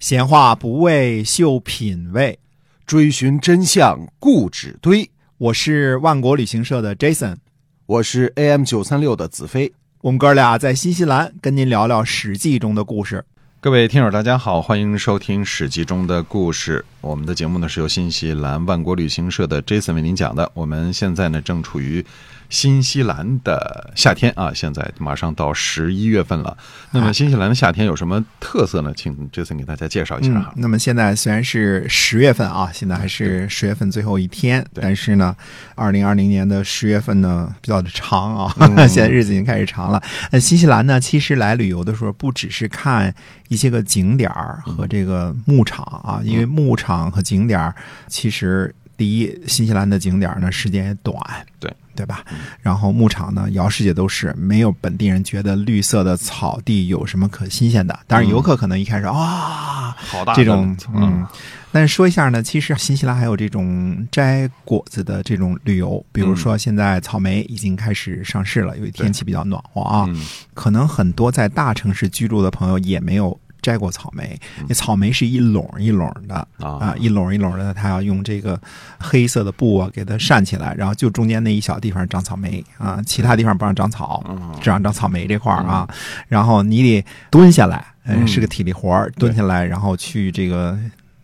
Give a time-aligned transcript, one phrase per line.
[0.00, 2.38] 闲话不为秀品味，
[2.86, 5.10] 追寻真相固执堆。
[5.38, 7.38] 我是万国旅行社的 Jason，
[7.84, 9.72] 我是 AM 九三六的子飞。
[10.00, 13.24] 我们哥俩在新西兰跟您聊聊《史记》中的故事。
[13.58, 16.84] 各位听友，大家好，欢迎收听《史记》中的故事。
[17.00, 20.48] 我们的节目呢是由新西兰万国旅行社的 Jason 为您讲的。
[20.54, 22.06] 我们现在呢正处于
[22.48, 26.56] 新西兰的夏天啊，现在马上到十一月份了。
[26.92, 28.92] 那么新西兰的夏天有什么特色呢？
[28.96, 30.52] 请 Jason 给大家介绍一下哈。
[30.56, 35.36] 那么现在虽然是十月份啊，现在还是十月份最后一天，但是呢，
[35.74, 38.54] 二零二零年的十月份呢比较的长啊，
[38.88, 40.02] 现在日子已经开始长了。
[40.30, 43.14] 那新西兰呢，其实来旅游的时候不只是看
[43.48, 47.74] 一些个景点儿和这个牧场啊，因为牧场和景点儿
[48.06, 51.16] 其实第一，新西兰的景点呢时间也短，
[51.58, 52.22] 对对吧？
[52.60, 57.98] 然后牧场呢，摇世界都是，没有本地人觉得绿色的草地有什么可新鲜的。
[58.06, 61.26] 当然，游客可能一开始啊，好大这种嗯嗯。
[61.70, 70.04] 但是说一下呢，其实新西兰还有这种摘果子的这种旅游，比如说现在草莓已经开始上市了，因为天气比较暖和啊。
[70.08, 73.38] 嗯可能很多在大城市居住的朋友也没有
[73.68, 78.58] 摘过草莓，那草莓是一垄一垄的啊啊，一垄一垄的，它要用这个
[78.98, 84.24] 黑色的布啊给它扇起来，然后就中间那一小地方长草莓啊，其他地方不让长草，
[84.62, 85.86] 只让长草莓这块儿啊。
[86.28, 90.78] 然后你得蹲下来，嗯，是个体力活儿，蹲下来，然后去这个。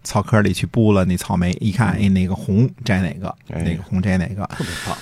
[0.07, 4.45] 草坑里去剥了那草莓，一看，哎，哪个红摘哪个，哎哪个红摘哪个。
[4.49, 4.95] 特别棒。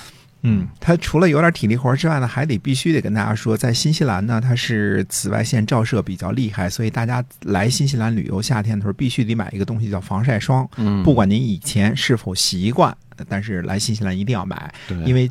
[0.43, 10.69] 嗯，它除了有点体力活之外呢，还得必须得跟大家说，在新西兰呢，它是紫外线照射比较厉害，所以大家来新西兰旅游夏天的时候，必须得买一个东西叫防晒霜。
[10.77, 12.97] 嗯，不管您以前是否习惯，
[13.29, 15.31] 但是来新西兰一定要买，对，因为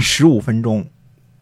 [0.00, 0.86] 十五分钟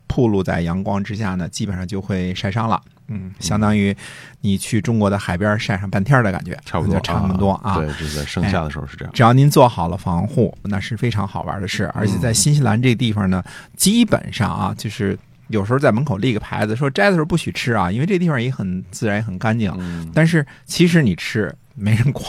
[0.06, 2.80] 暴露在阳光之下呢，基本上就会晒伤了。
[3.10, 3.94] 嗯，相当于
[4.40, 7.74] 你去中国的海边晒上半天的感觉，差不多，差不多啊。
[7.74, 9.12] 对，这在盛夏的时候是这样。
[9.12, 11.90] 只要您做好了防护，那是非常好玩的事。
[11.92, 13.42] 而且在新西兰这地方呢，
[13.76, 15.18] 基本上啊，就是
[15.50, 19.72] 有时候在门口立个牌子说摘的时候不许吃啊，因为这地方也很自然也很干净。
[19.78, 22.26] 嗯，但是其实你吃没人管，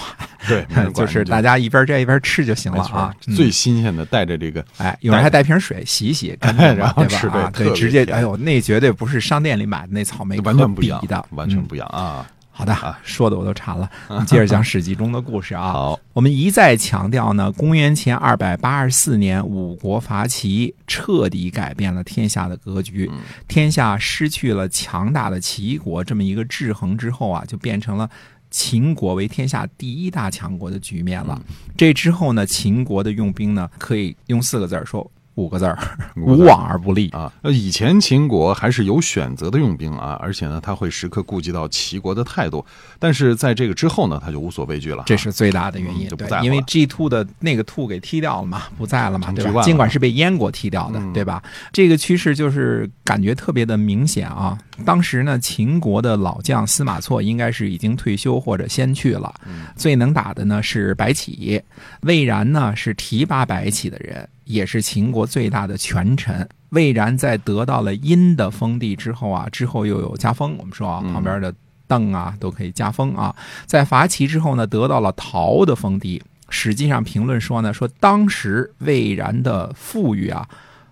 [0.47, 3.13] 对， 就是大家一边摘一边吃就行了啊。
[3.27, 3.35] 嗯。
[3.35, 12.25] 最新鲜的带着这个哎，有人还带瓶水洗一洗，干净 然后吃对直接哎呦，那绝对不是商店里买的那草莓完全不一样完全不一样啊。
[12.61, 13.89] 好的，说的我都馋了。
[14.27, 15.71] 接着讲《史记》中的故事啊。
[15.71, 23.09] 好，我们一再强调呢，公元前二百八十四年，五国伐齐，彻底改变了天下的格局。
[23.11, 28.07] 嗯天下失去了强大的齐国这么一个制衡之后啊，就变成了
[28.51, 31.41] 秦国为天下第一大强国的局面了。
[31.49, 35.77] 嗯这之后呢，秦国的用兵呢，可以用四个字儿说，五个字儿：
[36.17, 37.09] 无往而不利。
[37.09, 42.65] 啊，呃，以前秦国还是有选择的用兵啊，而且呢，他会时刻顾及到齐国的态度。
[42.99, 45.03] 但是在这个之后呢，他就无所畏惧了啊。
[45.05, 49.61] 这是最大的原因，嗯就不在，乎对因为 G two 的那个 two 给踢掉了嘛，不在了嘛，对吧？
[49.63, 51.41] 尽管是被燕国踢掉的，嗯对吧？
[51.71, 54.57] 这个趋势就是感觉特别的明显啊。
[54.85, 61.61] 当时呢，秦国的老将司马错应该是已经退休或者先去了，嗯最能打的呢是白起，
[62.01, 66.47] 魏然呢是提拔白起的人，也是秦国最大的权臣。
[66.69, 71.53] 魏然在得到了殷的封地之后啊，之后又有加封，我们说啊，嗯旁边的
[71.87, 73.35] 邓啊都可以加封啊。
[73.65, 76.21] 在伐齐之后呢，得到了陶的封地。
[76.49, 80.47] 史记上评论说呢，说当时魏然的富裕啊，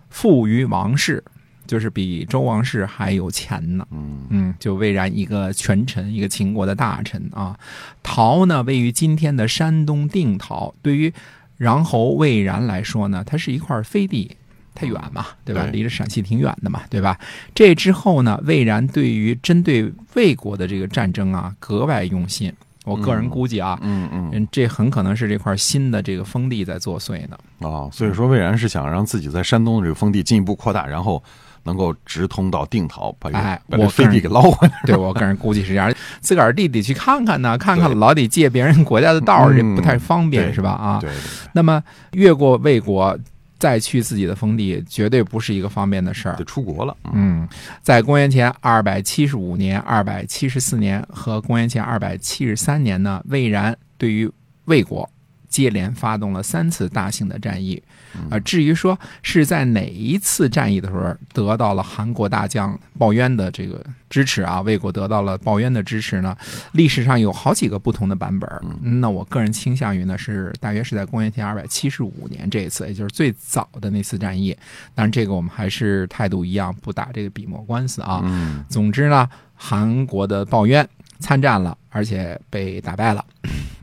[0.09, 1.23] 富于王室，
[1.67, 3.85] 就是比周王室还有钱呢。
[3.91, 7.57] 嗯嗯，就魏然一个权臣，一个秦国的大臣啊。
[8.01, 10.73] 陶呢，位于今天的山东定陶。
[10.81, 11.13] 对于
[11.59, 14.35] 穰侯魏然来说呢，它是一块飞地，
[14.73, 15.65] 太远嘛，对吧？
[15.71, 17.19] 离着陕西挺远的嘛，对吧？
[17.53, 22.53] 这之后呢，魏然对于针对魏国的这个战争啊，格外用心。
[22.89, 27.37] 我个人估计啊，嗯嗯嗯，这很可能是这块新的这个封地在作祟呢。
[27.59, 31.21] 哦，所以说魏然是想让自己在山东的这个封地进一步扩大，然后
[31.63, 34.73] 能够直通到定陶，把哎我飞地给捞回来。
[34.85, 40.71] 对我个人估计是这样，自个儿地得去看看呢，看看老得借别人国家的道儿，这嗯不太方便对是吧？
[40.71, 41.01] 啊，
[41.53, 41.83] 那么
[42.13, 43.17] 越过魏国
[43.59, 46.45] 再去自己的封地，绝对不是一个方便的事儿就。
[46.45, 46.95] 出国了。
[47.03, 47.49] 嗯嗯，
[47.83, 54.31] 在公元前二百七十五年、二百七十四年和公元前二百七十三年呢，魏然对于
[54.65, 55.07] 魏国
[55.49, 57.81] 接连发动了三次大型的战役。
[58.31, 66.35] 啊，至于说是在哪一次战役的时候得到了韩国大将鲍渊的这个支持啊，魏国得到了鲍渊的支持呢，
[66.71, 68.49] 历史上有好几个不同的版本。
[68.81, 74.57] 那我个人倾向于呢是大约是在公元前二百七十五年这一次，也就是最早的那次战役。
[74.95, 78.21] 当然，这个我们还是态度一样，不打这个笔墨官司啊。
[78.23, 80.87] 嗯总之呢，韩国的鲍渊
[81.19, 83.23] 参战了，而且被打败了。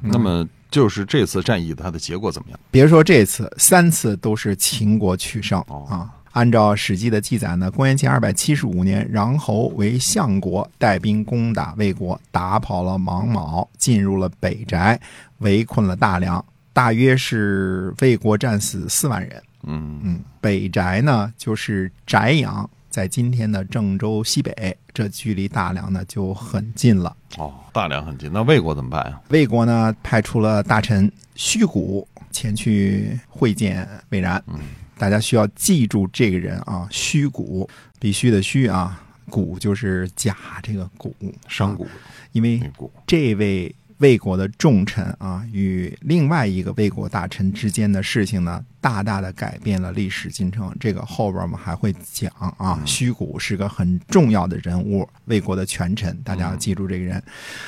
[0.01, 2.59] 那么就是这次战役它的结果怎么样？
[2.71, 6.11] 别说这次，三次都是秦国取胜哦啊。
[6.33, 15.01] 按照《史记》的记载呢，公元前二百七十五年，穰侯为相国，带兵攻打魏国，打跑了王卯，进入了北宅，
[15.39, 19.43] 围困了大梁，大约是魏国战死四万人。
[19.63, 27.15] 嗯嗯，北宅呢就是翟阳，在今天的郑州西北，这距离大梁呢就很近了。
[27.37, 29.21] 哦，大梁很近，那魏国怎么办呀？
[29.29, 34.43] 魏国呢派出了大臣虚谷前去会见魏然。
[34.47, 34.59] 嗯，
[34.97, 37.69] 大家需要记住这个人啊，虚谷，
[38.01, 38.99] 必须的虚啊，
[39.29, 41.15] 谷就是甲这个谷，
[41.49, 41.87] 商贾
[42.33, 42.59] 因为
[43.07, 50.75] 这位魏国的重臣啊，与另外一个魏国大臣之间的事情呢，大大的改变了历史进程。
[50.79, 52.83] 这个后边我们还会讲啊。
[52.85, 57.23] 虚谷是个很重要的人物，魏国的权臣，大家要记住这个人。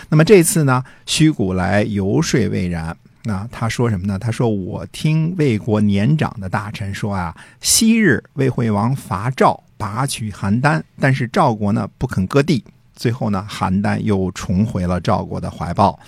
[0.09, 2.97] 那么这次呢，虚谷来游说魏然。
[3.25, 4.19] 那他说什么呢？
[4.19, 12.65] 他说：“我听魏国年长的大臣说啊，昔日魏惠王伐赵，拔取邯郸，但是赵国呢不肯割地，
[12.99, 15.99] 最后呢，邯郸又重回了赵国的怀抱。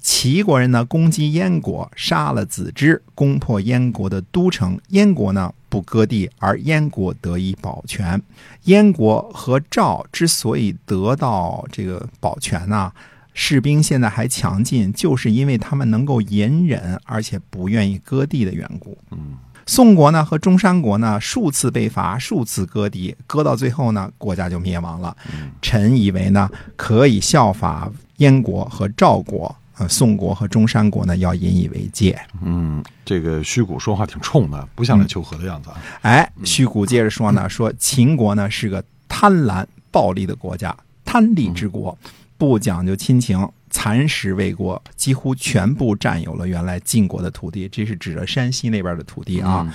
[0.00, 4.80] 齐国人呢攻击燕国，杀了子之，攻破燕国的都城。
[4.88, 8.20] 燕国呢不割地，而燕国得以保全。
[8.64, 12.90] 燕国和赵之所以得到这个保全呢、
[13.34, 18.96] 士兵现在还强劲，就是因为他们能够隐忍，而且不愿意割地的缘故。
[19.10, 19.36] 嗯
[19.68, 25.14] 宋国呢和中山国呢数次被伐，数次割地，割到最后呢，国家就灭亡了。
[25.30, 32.18] 嗯臣以为呢，可以效法燕国和赵国，呃，宋国和中山国呢要引以为戒。
[32.42, 35.76] 嗯，这个虚谷说话挺冲的，不像来求和的样子啊。
[36.00, 40.74] 哎，虚谷接着说呢，说秦国呢是个贪婪暴力的国家，
[41.04, 41.96] 贪利之国，
[42.38, 43.46] 不讲究亲情，
[43.78, 49.64] 蚕食魏国，几乎全部占有了原来晋国的土地，这是指着山西那边的土地啊。
[49.68, 49.72] 嗯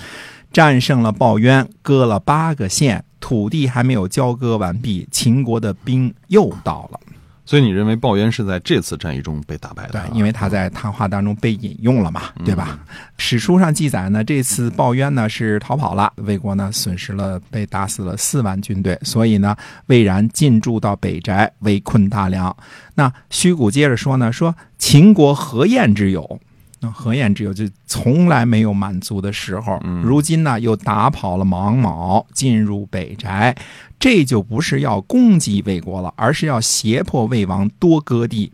[0.52, 7.00] 战胜了鲍渊，割了八个县，土地还没有交割完毕，秦国的兵又到了。
[7.46, 12.80] 所以你认为鲍渊是在这次战役中被打败的对啊？，因为他在谈话当中被引用了嘛，对吧？
[13.18, 19.56] 史书上记载呢，这次鲍渊呢是逃跑了，魏国呢损失了被打死了四万军队，所以呢，
[19.88, 22.56] 魏然进驻到北宅，围困大梁。
[22.96, 26.40] 那虚谷接着说呢，说秦国何晏之有？
[26.84, 33.56] 那何晏之有就从来没有满足的时候，如今呢又打跑了芒卯，进入北宅，
[33.98, 38.52] 这就不是要攻击魏国了，而是要胁迫魏王多割地。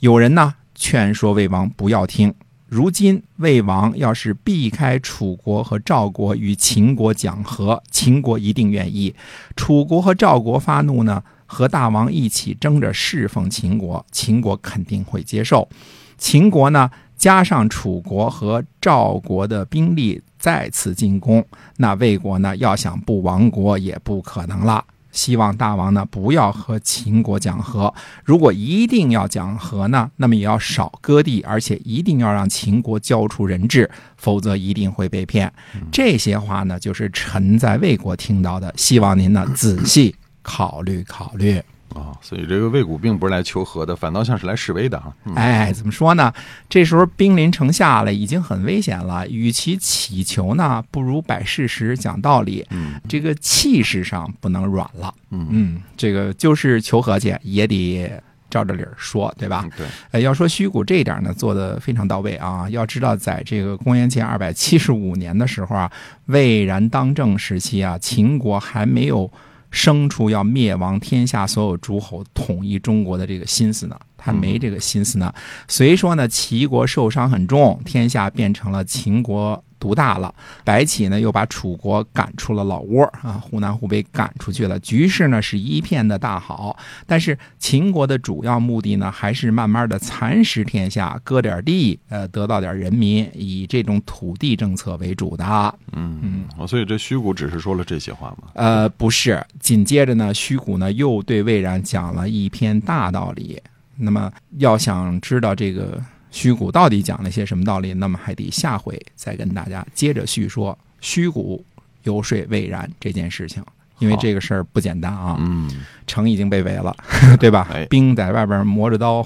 [0.00, 2.34] 有人呢劝说魏王不要听。
[2.66, 9.14] 如今魏王要是避开楚国和赵国与秦国讲和，秦国一定愿意；
[9.54, 15.68] 楚国和赵国发怒呢，和大王一起争着侍奉秦国，秦国肯定会接受。
[16.16, 16.90] 秦国呢，
[17.20, 21.44] 加上楚国和赵国的兵力再次进攻，
[21.76, 24.82] 那魏国呢要想不亡国也不可能了。
[25.12, 27.92] 希望大王呢不要和秦国讲和，
[28.24, 35.52] 如果一定要讲和呢，那么也要少割地，而且一定要让秦国交出人质，否则一定会被骗。
[35.92, 41.60] 这些话呢，就是臣在魏国听到的，希望您呢仔细考虑考虑。
[41.94, 45.12] 啊，所以这个魏谷并不是来求和的，反倒像是来示威的啊。
[45.24, 46.32] 嗯哎，怎么说呢？
[46.68, 49.26] 这时候兵临城下了，已经很危险了。
[49.28, 52.66] 与其乞求呢，不如摆事实、讲道理。
[52.70, 55.12] 嗯这个气势上不能软了。
[55.30, 58.10] 嗯嗯，这个就是求和去，也得
[58.48, 59.62] 照着理儿说，对吧？
[59.64, 62.68] 嗯对，呃，要说虚谷这一点呢，做的非常到位啊。
[62.70, 65.90] 要知道，在这个公元前二百七十五年的时候啊，
[66.26, 69.30] 魏然当政时期啊，秦国还没有
[69.70, 75.32] 生出要灭亡天下所有诸侯、统一中国的这个心思呢，他没这个心思呢。
[75.68, 80.32] 虽说呢，齐国受伤很重，天下变成了秦国独大了。
[80.64, 86.76] 白起呢，又把楚国赶出了老窝啊，湖南、湖北赶出去了，局势呢是一片的大好。
[87.06, 95.44] 但是秦国的主要目的呢，还是慢慢的蚕食天下，割点地，呃，得到点人民，以这种土地政策为主的。
[95.92, 98.48] 嗯嗯，所以这虚谷只是说了这些话吗。
[98.54, 103.60] 呃，不是，紧接着呢，虚谷呢又对魏然讲了一篇大道理。
[103.96, 111.64] 那么要想知道这个虚谷到底讲了些什么道理，那么还得下回再跟大家接着叙说虚谷
[112.04, 113.62] 游说魏然这件事情。
[113.98, 115.70] 因为这个事儿不简单啊，嗯，
[116.06, 116.96] 城已经被围了，
[117.38, 117.84] 对吧哎？
[117.84, 119.22] 兵在外边磨着刀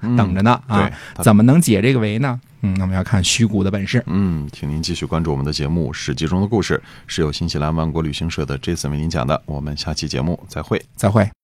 [0.00, 0.90] 嗯等着呢啊
[1.22, 2.40] 怎么能解这个围呢？
[2.62, 4.02] 嗯，那么要看虚谷的本事。
[4.06, 9.42] 嗯，请您继续关注我们的节目《史记》中的故事，是由新西兰万国旅行社的 Jason 为您讲的。
[9.44, 10.82] 我们下期节目再会。
[10.96, 11.30] 再会。